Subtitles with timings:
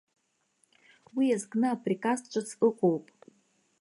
[1.15, 3.05] Уи иазкны априказ ҿыц ыҟоуп.